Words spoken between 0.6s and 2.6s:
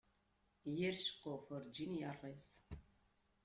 Yir ceqquf werǧin iṛṛiẓ.